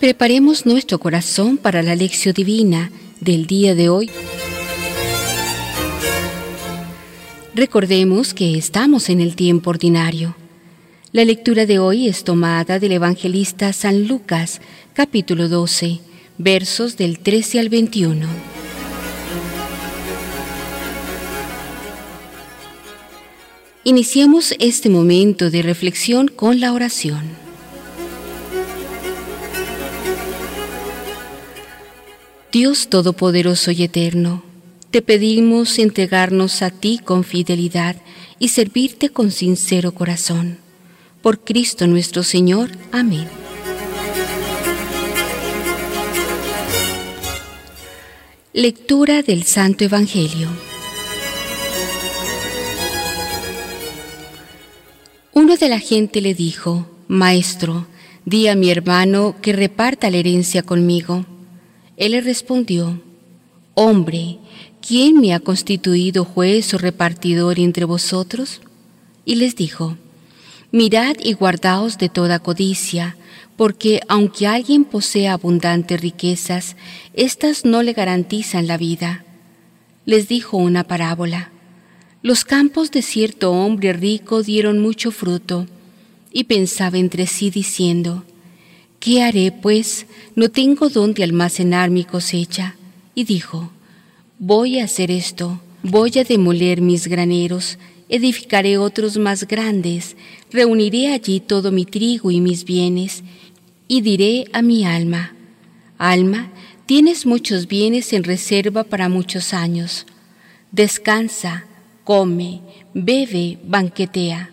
Preparemos 0.00 0.64
nuestro 0.64 0.98
corazón 0.98 1.58
para 1.58 1.82
la 1.82 1.94
lección 1.94 2.32
divina 2.32 2.90
del 3.20 3.46
día 3.46 3.74
de 3.74 3.90
hoy. 3.90 4.10
Recordemos 7.54 8.32
que 8.32 8.56
estamos 8.56 9.10
en 9.10 9.20
el 9.20 9.36
tiempo 9.36 9.68
ordinario. 9.68 10.34
La 11.12 11.22
lectura 11.26 11.66
de 11.66 11.80
hoy 11.80 12.08
es 12.08 12.24
tomada 12.24 12.78
del 12.78 12.92
evangelista 12.92 13.74
San 13.74 14.08
Lucas, 14.08 14.62
capítulo 14.94 15.50
12, 15.50 15.98
versos 16.38 16.96
del 16.96 17.18
13 17.18 17.60
al 17.60 17.68
21. 17.68 18.26
Iniciemos 23.84 24.54
este 24.60 24.88
momento 24.88 25.50
de 25.50 25.60
reflexión 25.60 26.28
con 26.28 26.58
la 26.58 26.72
oración. 26.72 27.49
Dios 32.52 32.88
Todopoderoso 32.88 33.70
y 33.70 33.84
Eterno, 33.84 34.42
te 34.90 35.02
pedimos 35.02 35.78
entregarnos 35.78 36.62
a 36.62 36.70
ti 36.70 36.98
con 36.98 37.22
fidelidad 37.22 37.94
y 38.40 38.48
servirte 38.48 39.10
con 39.10 39.30
sincero 39.30 39.92
corazón. 39.92 40.58
Por 41.22 41.44
Cristo 41.44 41.86
nuestro 41.86 42.24
Señor. 42.24 42.70
Amén. 42.90 43.28
Lectura 48.52 49.22
del 49.22 49.44
Santo 49.44 49.84
Evangelio. 49.84 50.48
Uno 55.32 55.56
de 55.56 55.68
la 55.68 55.78
gente 55.78 56.20
le 56.20 56.34
dijo, 56.34 56.88
Maestro, 57.06 57.86
di 58.24 58.48
a 58.48 58.56
mi 58.56 58.72
hermano 58.72 59.36
que 59.40 59.52
reparta 59.52 60.10
la 60.10 60.16
herencia 60.16 60.64
conmigo. 60.64 61.24
Él 62.00 62.12
le 62.12 62.22
respondió, 62.22 62.98
Hombre, 63.74 64.38
¿quién 64.80 65.20
me 65.20 65.34
ha 65.34 65.38
constituido 65.38 66.24
juez 66.24 66.72
o 66.72 66.78
repartidor 66.78 67.60
entre 67.60 67.84
vosotros? 67.84 68.62
Y 69.26 69.34
les 69.34 69.54
dijo, 69.54 69.98
Mirad 70.72 71.16
y 71.22 71.34
guardaos 71.34 71.98
de 71.98 72.08
toda 72.08 72.38
codicia, 72.38 73.18
porque 73.54 74.00
aunque 74.08 74.46
alguien 74.46 74.86
posea 74.86 75.34
abundantes 75.34 76.00
riquezas, 76.00 76.74
éstas 77.12 77.66
no 77.66 77.82
le 77.82 77.92
garantizan 77.92 78.66
la 78.66 78.78
vida. 78.78 79.26
Les 80.06 80.26
dijo 80.26 80.56
una 80.56 80.84
parábola. 80.84 81.50
Los 82.22 82.46
campos 82.46 82.90
de 82.92 83.02
cierto 83.02 83.52
hombre 83.52 83.92
rico 83.92 84.42
dieron 84.42 84.78
mucho 84.78 85.10
fruto, 85.10 85.66
y 86.32 86.44
pensaba 86.44 86.96
entre 86.96 87.26
sí 87.26 87.50
diciendo, 87.50 88.24
¿Qué 89.00 89.22
haré, 89.22 89.50
pues? 89.50 90.06
No 90.36 90.50
tengo 90.50 90.88
dónde 90.90 91.24
almacenar 91.24 91.90
mi 91.90 92.04
cosecha. 92.04 92.76
Y 93.14 93.24
dijo, 93.24 93.72
Voy 94.38 94.78
a 94.78 94.84
hacer 94.84 95.10
esto, 95.10 95.60
voy 95.82 96.12
a 96.18 96.24
demoler 96.24 96.80
mis 96.80 97.08
graneros, 97.08 97.78
edificaré 98.08 98.78
otros 98.78 99.18
más 99.18 99.46
grandes, 99.46 100.16
reuniré 100.50 101.12
allí 101.12 101.40
todo 101.40 101.72
mi 101.72 101.84
trigo 101.84 102.30
y 102.30 102.40
mis 102.40 102.64
bienes, 102.64 103.22
y 103.88 104.00
diré 104.00 104.46
a 104.52 104.62
mi 104.62 104.86
alma, 104.86 105.34
Alma, 105.98 106.50
tienes 106.86 107.26
muchos 107.26 107.68
bienes 107.68 108.14
en 108.14 108.24
reserva 108.24 108.84
para 108.84 109.10
muchos 109.10 109.52
años. 109.52 110.06
Descansa, 110.72 111.66
come, 112.04 112.62
bebe, 112.94 113.58
banquetea. 113.64 114.50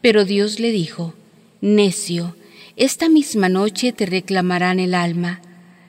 Pero 0.00 0.24
Dios 0.24 0.60
le 0.60 0.72
dijo, 0.72 1.12
Necio, 1.60 2.34
esta 2.78 3.08
misma 3.08 3.48
noche 3.48 3.92
te 3.92 4.06
reclamarán 4.06 4.78
el 4.78 4.94
alma. 4.94 5.40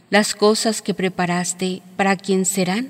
Las 0.09 0.33
cosas 0.33 0.81
que 0.81 0.95
preparaste, 0.95 1.83
¿para 1.95 2.15
quién 2.17 2.45
serán? 2.45 2.89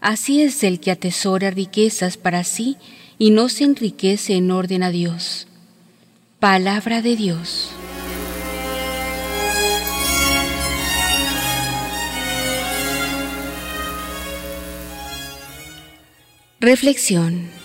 Así 0.00 0.40
es 0.40 0.64
el 0.64 0.80
que 0.80 0.90
atesora 0.90 1.50
riquezas 1.50 2.16
para 2.16 2.42
sí 2.42 2.78
y 3.18 3.30
no 3.30 3.50
se 3.50 3.64
enriquece 3.64 4.34
en 4.34 4.50
orden 4.50 4.82
a 4.82 4.90
Dios. 4.90 5.46
Palabra 6.40 7.02
de 7.02 7.16
Dios. 7.16 7.70
Reflexión. 16.60 17.57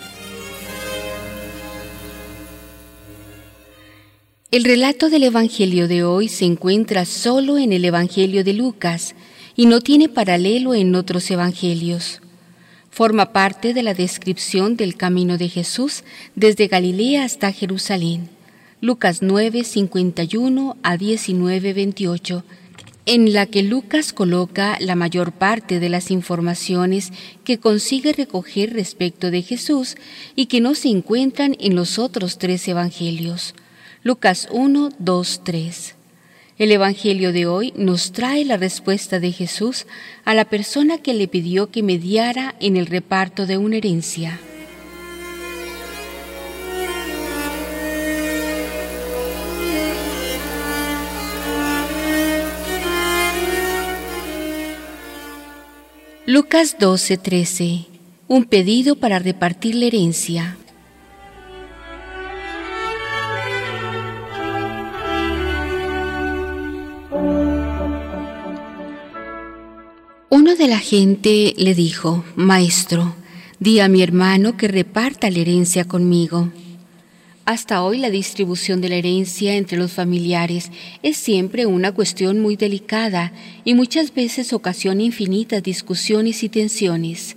El 4.54 4.62
relato 4.62 5.10
del 5.10 5.24
Evangelio 5.24 5.88
de 5.88 6.04
hoy 6.04 6.28
se 6.28 6.44
encuentra 6.44 7.06
solo 7.06 7.58
en 7.58 7.72
el 7.72 7.84
Evangelio 7.84 8.44
de 8.44 8.52
Lucas 8.52 9.16
y 9.56 9.66
no 9.66 9.80
tiene 9.80 10.08
paralelo 10.08 10.74
en 10.74 10.94
otros 10.94 11.28
Evangelios. 11.32 12.20
Forma 12.88 13.32
parte 13.32 13.74
de 13.74 13.82
la 13.82 13.94
descripción 13.94 14.76
del 14.76 14.94
camino 14.94 15.38
de 15.38 15.48
Jesús 15.48 16.04
desde 16.36 16.68
Galilea 16.68 17.24
hasta 17.24 17.50
Jerusalén. 17.50 18.28
Lucas 18.80 19.22
9, 19.22 19.64
51 19.64 20.76
a 20.84 20.96
19, 20.96 21.72
28, 21.72 22.44
en 23.06 23.32
la 23.32 23.46
que 23.46 23.64
Lucas 23.64 24.12
coloca 24.12 24.78
la 24.78 24.94
mayor 24.94 25.32
parte 25.32 25.80
de 25.80 25.88
las 25.88 26.12
informaciones 26.12 27.12
que 27.42 27.58
consigue 27.58 28.12
recoger 28.12 28.72
respecto 28.72 29.32
de 29.32 29.42
Jesús 29.42 29.96
y 30.36 30.46
que 30.46 30.60
no 30.60 30.76
se 30.76 30.90
encuentran 30.90 31.56
en 31.58 31.74
los 31.74 31.98
otros 31.98 32.38
tres 32.38 32.68
evangelios. 32.68 33.56
Lucas 34.06 34.48
1, 34.50 34.90
2, 34.98 35.40
3. 35.44 35.94
El 36.58 36.72
Evangelio 36.72 37.32
de 37.32 37.46
hoy 37.46 37.72
nos 37.74 38.12
trae 38.12 38.44
la 38.44 38.58
respuesta 38.58 39.18
de 39.18 39.32
Jesús 39.32 39.86
a 40.26 40.34
la 40.34 40.44
persona 40.44 40.98
que 40.98 41.14
le 41.14 41.26
pidió 41.26 41.70
que 41.70 41.82
mediara 41.82 42.54
en 42.60 42.76
el 42.76 42.84
reparto 42.84 43.46
de 43.46 43.56
una 43.56 43.78
herencia. 43.78 44.38
Lucas 56.26 56.76
12, 56.78 57.16
13. 57.16 57.86
Un 58.28 58.44
pedido 58.44 58.96
para 58.96 59.18
repartir 59.18 59.74
la 59.76 59.86
herencia. 59.86 60.58
Uno 70.36 70.56
de 70.56 70.66
la 70.66 70.80
gente 70.80 71.54
le 71.56 71.76
dijo, 71.76 72.24
Maestro, 72.34 73.14
di 73.60 73.78
a 73.78 73.86
mi 73.86 74.02
hermano 74.02 74.56
que 74.56 74.66
reparta 74.66 75.30
la 75.30 75.38
herencia 75.38 75.84
conmigo. 75.84 76.50
Hasta 77.44 77.84
hoy 77.84 77.98
la 77.98 78.10
distribución 78.10 78.80
de 78.80 78.88
la 78.88 78.96
herencia 78.96 79.54
entre 79.54 79.78
los 79.78 79.92
familiares 79.92 80.72
es 81.04 81.18
siempre 81.18 81.66
una 81.66 81.92
cuestión 81.92 82.40
muy 82.40 82.56
delicada 82.56 83.32
y 83.64 83.74
muchas 83.74 84.12
veces 84.12 84.52
ocasiona 84.52 85.04
infinitas 85.04 85.62
discusiones 85.62 86.42
y 86.42 86.48
tensiones. 86.48 87.36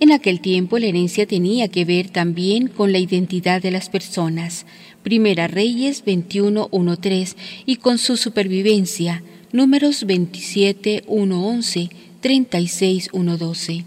En 0.00 0.10
aquel 0.10 0.40
tiempo 0.40 0.78
la 0.78 0.86
herencia 0.86 1.26
tenía 1.26 1.68
que 1.68 1.84
ver 1.84 2.08
también 2.08 2.68
con 2.68 2.92
la 2.92 2.98
identidad 2.98 3.60
de 3.60 3.72
las 3.72 3.90
personas, 3.90 4.64
Primera 5.02 5.48
Reyes 5.48 6.02
21.1.3, 6.06 7.36
y 7.66 7.76
con 7.76 7.98
su 7.98 8.16
supervivencia, 8.16 9.22
Números 9.52 10.06
27.1.11, 10.06 11.90
36.1.12. 12.26 13.84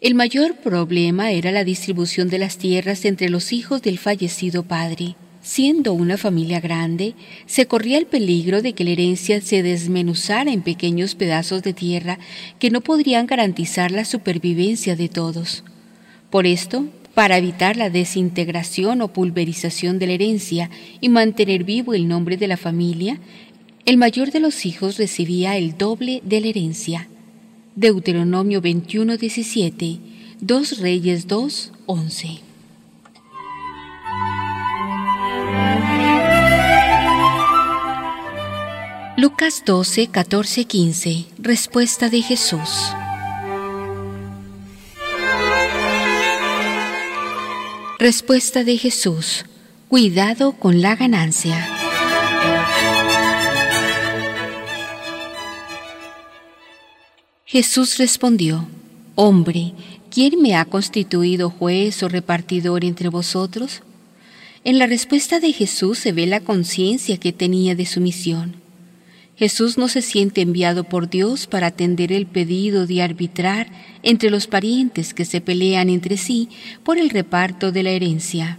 El 0.00 0.14
mayor 0.14 0.56
problema 0.56 1.32
era 1.32 1.52
la 1.52 1.64
distribución 1.64 2.30
de 2.30 2.38
las 2.38 2.56
tierras 2.56 3.04
entre 3.04 3.28
los 3.28 3.52
hijos 3.52 3.82
del 3.82 3.98
fallecido 3.98 4.62
padre. 4.62 5.16
Siendo 5.42 5.92
una 5.92 6.16
familia 6.16 6.60
grande, 6.60 7.14
se 7.44 7.66
corría 7.66 7.98
el 7.98 8.06
peligro 8.06 8.62
de 8.62 8.72
que 8.72 8.84
la 8.84 8.90
herencia 8.90 9.42
se 9.42 9.62
desmenuzara 9.62 10.50
en 10.50 10.62
pequeños 10.62 11.14
pedazos 11.14 11.62
de 11.62 11.74
tierra 11.74 12.18
que 12.58 12.70
no 12.70 12.80
podrían 12.80 13.26
garantizar 13.26 13.90
la 13.90 14.06
supervivencia 14.06 14.96
de 14.96 15.10
todos. 15.10 15.62
Por 16.30 16.46
esto, 16.46 16.86
para 17.12 17.36
evitar 17.36 17.76
la 17.76 17.90
desintegración 17.90 19.02
o 19.02 19.12
pulverización 19.12 19.98
de 19.98 20.06
la 20.06 20.14
herencia 20.14 20.70
y 21.02 21.10
mantener 21.10 21.64
vivo 21.64 21.92
el 21.92 22.08
nombre 22.08 22.38
de 22.38 22.48
la 22.48 22.56
familia, 22.56 23.20
el 23.84 23.98
mayor 23.98 24.30
de 24.30 24.40
los 24.40 24.64
hijos 24.64 24.96
recibía 24.96 25.58
el 25.58 25.76
doble 25.76 26.22
de 26.24 26.40
la 26.40 26.46
herencia. 26.46 27.08
Deuteronomio 27.76 28.62
21, 28.62 29.18
17, 29.18 30.00
2 30.40 30.78
Reyes 30.78 31.26
2, 31.26 31.72
11. 31.84 32.40
Lucas 39.18 39.62
12, 39.66 40.06
14, 40.06 40.64
15. 40.64 41.26
Respuesta 41.38 42.08
de 42.08 42.22
Jesús. 42.22 42.94
Respuesta 47.98 48.64
de 48.64 48.78
Jesús. 48.78 49.44
Cuidado 49.88 50.52
con 50.52 50.80
la 50.80 50.96
ganancia. 50.96 51.85
Jesús 57.48 57.98
respondió, 57.98 58.66
Hombre, 59.14 59.72
¿quién 60.10 60.42
me 60.42 60.56
ha 60.56 60.64
constituido 60.64 61.48
juez 61.48 62.02
o 62.02 62.08
repartidor 62.08 62.84
entre 62.84 63.08
vosotros? 63.08 63.82
En 64.64 64.80
la 64.80 64.88
respuesta 64.88 65.38
de 65.38 65.52
Jesús 65.52 66.00
se 66.00 66.10
ve 66.10 66.26
la 66.26 66.40
conciencia 66.40 67.18
que 67.18 67.32
tenía 67.32 67.76
de 67.76 67.86
su 67.86 68.00
misión. 68.00 68.56
Jesús 69.36 69.78
no 69.78 69.86
se 69.86 70.02
siente 70.02 70.40
enviado 70.40 70.82
por 70.82 71.08
Dios 71.08 71.46
para 71.46 71.68
atender 71.68 72.10
el 72.10 72.26
pedido 72.26 72.84
de 72.84 73.00
arbitrar 73.00 73.68
entre 74.02 74.30
los 74.30 74.48
parientes 74.48 75.14
que 75.14 75.24
se 75.24 75.40
pelean 75.40 75.88
entre 75.88 76.16
sí 76.16 76.48
por 76.82 76.98
el 76.98 77.10
reparto 77.10 77.70
de 77.70 77.84
la 77.84 77.90
herencia. 77.90 78.58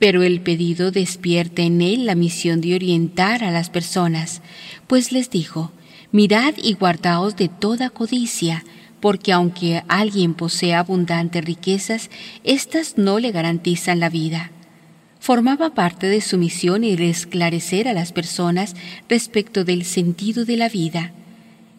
Pero 0.00 0.24
el 0.24 0.40
pedido 0.40 0.90
despierta 0.90 1.62
en 1.62 1.80
él 1.80 2.06
la 2.06 2.16
misión 2.16 2.60
de 2.60 2.74
orientar 2.74 3.44
a 3.44 3.52
las 3.52 3.70
personas, 3.70 4.42
pues 4.88 5.12
les 5.12 5.30
dijo, 5.30 5.70
Mirad 6.14 6.54
y 6.62 6.74
guardaos 6.74 7.34
de 7.34 7.48
toda 7.48 7.90
codicia, 7.90 8.62
porque 9.00 9.32
aunque 9.32 9.82
alguien 9.88 10.34
posea 10.34 10.78
abundantes 10.78 11.44
riquezas, 11.44 12.08
éstas 12.44 12.94
no 12.96 13.18
le 13.18 13.32
garantizan 13.32 13.98
la 13.98 14.10
vida. 14.10 14.52
Formaba 15.18 15.74
parte 15.74 16.06
de 16.06 16.20
su 16.20 16.38
misión 16.38 16.84
el 16.84 17.02
esclarecer 17.02 17.88
a 17.88 17.94
las 17.94 18.12
personas 18.12 18.76
respecto 19.08 19.64
del 19.64 19.84
sentido 19.84 20.44
de 20.44 20.56
la 20.56 20.68
vida. 20.68 21.10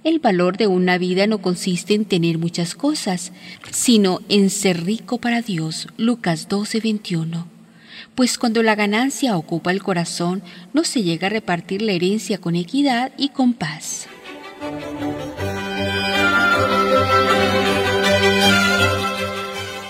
El 0.03 0.19
valor 0.19 0.57
de 0.57 0.67
una 0.67 0.97
vida 0.97 1.27
no 1.27 1.37
consiste 1.37 1.93
en 1.93 2.03
tener 2.03 2.37
muchas 2.37 2.75
cosas, 2.75 3.31
sino 3.71 4.19
en 4.27 4.49
ser 4.49 4.83
rico 4.83 5.17
para 5.17 5.41
Dios. 5.41 5.87
Lucas 5.95 6.49
12:21 6.49 7.45
pues 8.15 8.37
cuando 8.37 8.63
la 8.63 8.75
ganancia 8.75 9.35
ocupa 9.35 9.71
el 9.71 9.83
corazón, 9.83 10.41
no 10.73 10.85
se 10.85 11.03
llega 11.03 11.27
a 11.27 11.29
repartir 11.29 11.81
la 11.81 11.91
herencia 11.91 12.37
con 12.37 12.55
equidad 12.55 13.11
y 13.17 13.29
con 13.29 13.53
paz. 13.53 14.07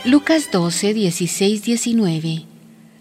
Lucas 0.04 0.50
12, 0.52 0.94
16, 0.94 1.64
19. 1.64 2.46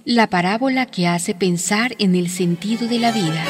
La 0.05 0.29
parábola 0.29 0.87
que 0.87 1.07
hace 1.07 1.35
pensar 1.35 1.95
en 1.99 2.15
el 2.15 2.29
sentido 2.29 2.89
de 2.89 2.99
la 2.99 3.13
vida. 3.13 3.45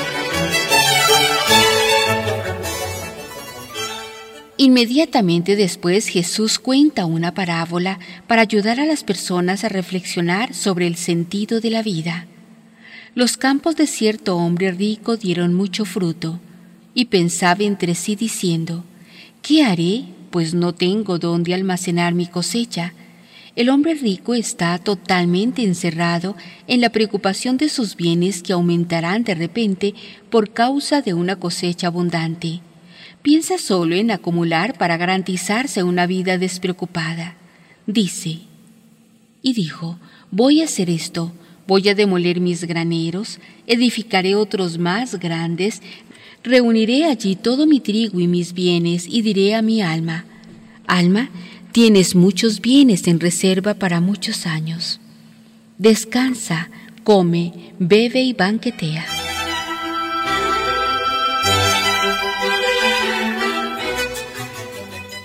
Inmediatamente 4.57 5.57
después 5.57 6.09
Jesús 6.09 6.59
cuenta 6.59 7.07
una 7.07 7.35
parábola 7.35 7.99
para 8.27 8.43
ayudar 8.43 8.81
a 8.81 8.87
las 8.87 9.03
personas 9.03 9.65
a 9.65 9.69
reflexionar 9.69 10.55
sobre 10.55 10.87
el 10.87 10.97
sentido 10.97 11.61
de 11.61 11.71
la 11.71 11.83
vida. 11.83 12.27
Los 13.15 13.37
campos 13.37 13.77
de 13.77 13.87
cierto 13.87 14.37
hombre 14.37 14.73
rico 14.73 15.17
dieron 15.17 15.55
mucho 15.55 15.85
fruto 15.85 16.41
y 16.95 17.07
pensaba 17.07 17.65
entre 17.65 17.95
sí 17.95 18.17
diciendo, 18.17 18.85
¿qué 19.43 19.65
haré? 19.65 20.05
Pues 20.31 20.55
no 20.55 20.73
tengo 20.73 21.19
dónde 21.19 21.55
almacenar 21.55 22.15
mi 22.15 22.27
cosecha. 22.27 22.95
El 23.57 23.69
hombre 23.69 23.95
rico 23.95 24.35
está 24.35 24.79
totalmente 24.79 25.63
encerrado 25.63 26.37
en 26.67 26.81
la 26.81 26.91
preocupación 26.91 27.57
de 27.57 27.69
sus 27.69 27.95
bienes 27.95 28.43
que 28.43 28.53
aumentarán 28.53 29.23
de 29.23 29.35
repente 29.35 29.95
por 30.31 30.53
causa 30.53 31.03
de 31.03 31.15
una 31.15 31.37
cosecha 31.37 31.87
abundante. 31.89 32.61
Piensa 33.23 33.59
solo 33.59 33.95
en 33.95 34.11
acumular 34.11 34.77
para 34.77 34.97
garantizarse 34.97 35.83
una 35.83 36.07
vida 36.07 36.37
despreocupada. 36.37 37.37
Dice, 37.87 38.41
y 39.41 39.53
dijo, 39.53 39.99
voy 40.31 40.63
a 40.63 40.65
hacer 40.65 40.91
esto, 40.91 41.33
voy 41.67 41.89
a 41.89 41.95
demoler 41.95 42.41
mis 42.41 42.65
graneros, 42.65 43.39
edificaré 43.67 44.35
otros 44.35 44.79
más 44.79 45.19
grandes, 45.21 45.81
Reuniré 46.45 47.07
allí 47.07 47.37
todo 47.37 47.67
mi 47.67 47.81
trigo 47.81 48.21
y 48.21 48.29
mis 48.29 48.53
bienes 48.53 49.07
y 49.09 49.23
diré 49.23 49.55
a 49.55 49.63
mi 49.63 49.81
alma, 49.81 50.27
Alma, 50.87 51.31
tienes 51.73 52.15
muchos 52.15 52.61
bienes 52.61 53.07
en 53.07 53.19
reserva 53.19 53.73
para 53.73 54.03
muchos 54.03 54.47
años. 54.47 55.01
Descansa, 55.79 56.69
come, 57.03 57.73
bebe 57.79 58.21
y 58.23 58.35
banquetea. 58.35 59.07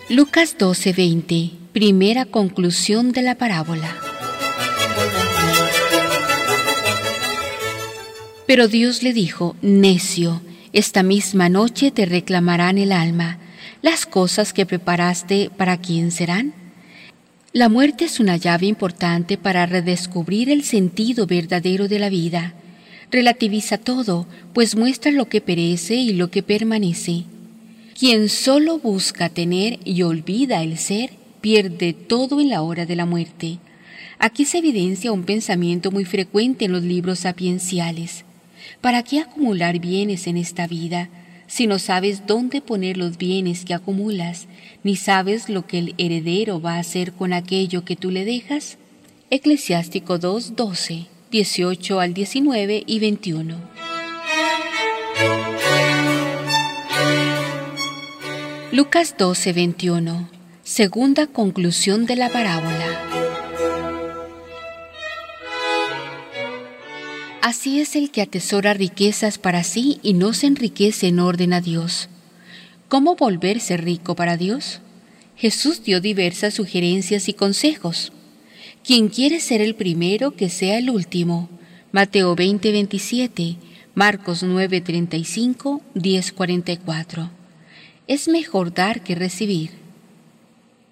Lucas 0.08 0.56
12:20, 0.58 1.52
primera 1.74 2.24
conclusión 2.24 3.12
de 3.12 3.24
la 3.24 3.36
parábola. 3.36 3.94
Pero 8.48 8.70
Dios 8.70 9.04
le 9.04 9.12
dijo, 9.12 9.58
necio, 9.62 10.42
esta 10.72 11.02
misma 11.02 11.50
noche 11.50 11.90
te 11.92 12.06
reclamarán 12.06 12.78
el 12.78 12.92
alma. 12.92 13.40
Las 13.82 14.06
cosas 14.06 14.54
que 14.54 14.66
preparaste, 14.66 15.50
¿para 15.56 15.78
quién 15.78 16.12
serán? 16.12 16.54
La 17.54 17.70
muerte 17.70 18.06
es 18.06 18.20
una 18.20 18.38
llave 18.38 18.68
importante 18.68 19.38
para 19.38 19.66
redescubrir 19.66 20.52
el 20.52 20.64
sentido 20.64 21.26
verdadero 21.26 21.88
de 21.88 21.98
la 21.98 22.10
vida. 22.10 22.54
Relativiza 23.12 23.80
todo, 23.80 24.28
pues 24.54 24.76
muestra 24.76 25.12
lo 25.12 25.28
que 25.28 25.42
perece 25.42 25.96
y 25.96 26.14
lo 26.14 26.30
que 26.30 26.44
permanece. 26.44 27.24
Quien 27.98 28.30
solo 28.30 28.78
busca 28.78 29.30
tener 29.30 29.80
y 29.84 30.04
olvida 30.04 30.62
el 30.62 30.78
ser, 30.78 31.10
pierde 31.42 31.94
todo 31.94 32.40
en 32.40 32.50
la 32.50 32.62
hora 32.62 32.86
de 32.86 32.96
la 32.96 33.08
muerte. 33.08 33.58
Aquí 34.20 34.46
se 34.46 34.60
evidencia 34.60 35.12
un 35.12 35.24
pensamiento 35.24 35.90
muy 35.90 36.06
frecuente 36.06 36.66
en 36.66 36.74
los 36.74 36.84
libros 36.84 37.20
sapienciales. 37.20 38.26
¿Para 38.82 39.04
qué 39.04 39.20
acumular 39.20 39.80
bienes 39.80 40.28
en 40.28 40.38
esta 40.38 40.68
vida 40.68 41.10
si 41.48 41.66
no 41.66 41.80
sabes 41.80 42.28
dónde 42.28 42.62
poner 42.62 42.98
los 42.98 43.18
bienes 43.18 43.66
que 43.66 43.74
acumulas, 43.74 44.48
ni 44.84 44.96
sabes 44.96 45.50
lo 45.50 45.66
que 45.66 45.80
el 45.80 45.96
heredero 45.98 46.62
va 46.62 46.76
a 46.76 46.80
hacer 46.80 47.14
con 47.14 47.34
aquello 47.34 47.84
que 47.84 47.96
tú 47.96 48.12
le 48.12 48.24
dejas? 48.26 48.78
Eclesiástico 49.32 50.18
2, 50.18 50.56
12, 50.56 51.08
18 51.32 52.00
al 52.00 52.14
19 52.14 52.84
y 52.86 53.00
21. 53.00 53.56
Lucas 58.72 59.16
12, 59.18 59.54
21. 59.54 60.30
Segunda 60.64 61.26
conclusión 61.26 62.06
de 62.06 62.16
la 62.16 62.30
parábola. 62.30 63.09
Así 67.50 67.80
es 67.80 67.96
el 67.96 68.12
que 68.12 68.22
atesora 68.22 68.76
riquezas 68.76 69.40
para 69.40 69.64
sí 69.64 69.98
y 70.04 70.14
no 70.14 70.34
se 70.34 70.46
enriquece 70.46 71.08
en 71.08 71.20
orden 71.20 71.52
a 71.54 71.62
Dios. 71.62 72.08
¿Cómo 72.90 73.16
volverse 73.16 73.76
rico 73.76 74.16
para 74.16 74.38
Dios? 74.38 74.82
Jesús 75.36 75.84
dio 75.84 76.00
diversas 76.00 76.54
sugerencias 76.54 77.28
y 77.28 77.34
consejos. 77.34 78.12
Quien 78.84 79.10
quiere 79.10 79.40
ser 79.40 79.62
el 79.62 79.74
primero, 79.74 80.36
que 80.36 80.48
sea 80.48 80.78
el 80.78 80.92
último. 80.92 81.50
Mateo 81.92 82.36
20, 82.36 82.72
27, 82.72 83.56
Marcos 83.96 84.44
9, 84.44 84.82
35, 84.82 85.82
10, 85.96 86.32
44. 86.34 87.32
Es 88.06 88.28
mejor 88.28 88.76
dar 88.76 89.02
que 89.02 89.16
recibir. 89.16 89.72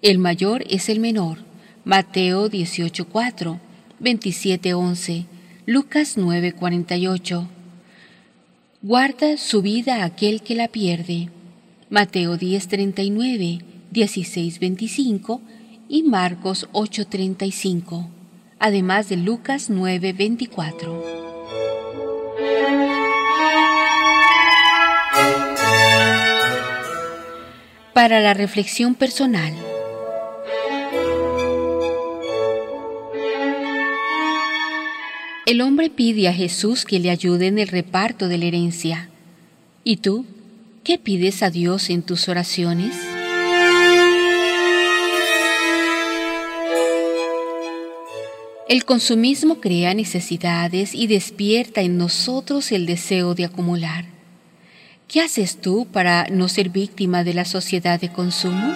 El 0.02 0.18
mayor 0.18 0.64
es 0.68 0.88
el 0.88 0.98
menor. 0.98 1.38
Mateo 1.84 2.48
18, 2.48 3.06
4, 3.06 3.60
27, 4.00 4.74
11. 4.74 5.37
Lucas 5.68 6.16
9:48. 6.16 7.46
Guarda 8.80 9.36
su 9.36 9.60
vida 9.60 10.02
aquel 10.02 10.40
que 10.40 10.54
la 10.54 10.68
pierde. 10.68 11.28
Mateo 11.90 12.38
10:39, 12.38 13.60
16:25 13.92 15.42
y 15.86 16.04
Marcos 16.04 16.70
8:35, 16.72 18.08
además 18.58 19.10
de 19.10 19.18
Lucas 19.18 19.68
9:24. 19.68 21.04
Para 27.92 28.20
la 28.20 28.32
reflexión 28.32 28.94
personal. 28.94 29.67
El 35.48 35.62
hombre 35.62 35.88
pide 35.88 36.28
a 36.28 36.34
Jesús 36.34 36.84
que 36.84 37.00
le 37.00 37.08
ayude 37.08 37.46
en 37.46 37.58
el 37.58 37.68
reparto 37.68 38.28
de 38.28 38.36
la 38.36 38.44
herencia. 38.44 39.08
¿Y 39.82 39.96
tú? 39.96 40.26
¿Qué 40.84 40.98
pides 40.98 41.42
a 41.42 41.48
Dios 41.48 41.88
en 41.88 42.02
tus 42.02 42.28
oraciones? 42.28 42.94
El 48.68 48.84
consumismo 48.84 49.58
crea 49.58 49.94
necesidades 49.94 50.94
y 50.94 51.06
despierta 51.06 51.80
en 51.80 51.96
nosotros 51.96 52.70
el 52.70 52.84
deseo 52.84 53.34
de 53.34 53.46
acumular. 53.46 54.04
¿Qué 55.08 55.22
haces 55.22 55.62
tú 55.62 55.86
para 55.90 56.26
no 56.28 56.50
ser 56.50 56.68
víctima 56.68 57.24
de 57.24 57.32
la 57.32 57.46
sociedad 57.46 57.98
de 57.98 58.12
consumo? 58.12 58.70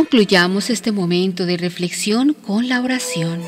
Concluyamos 0.00 0.70
este 0.70 0.92
momento 0.92 1.44
de 1.44 1.58
reflexión 1.58 2.32
con 2.32 2.70
la 2.70 2.80
oración. 2.80 3.42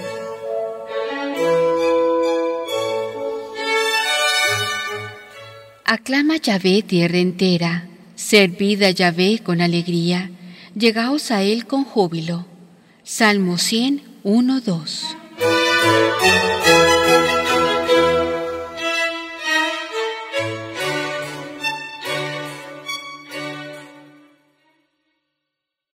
Aclama 5.87 6.37
Yahvé 6.37 6.82
tierra 6.82 7.16
entera, 7.16 7.87
servid 8.16 8.82
a 8.82 8.90
Yahvé 8.90 9.40
con 9.42 9.62
alegría, 9.62 10.30
llegaos 10.76 11.30
a 11.30 11.42
él 11.42 11.66
con 11.66 11.85
júbilo. 11.85 12.44
Salmo 13.02 13.56
100, 13.56 14.02
1, 14.23 14.61
2. 14.61 15.16